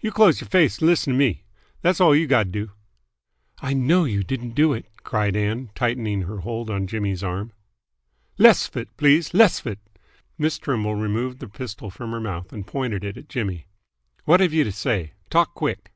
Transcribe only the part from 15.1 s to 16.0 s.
Talk quick!"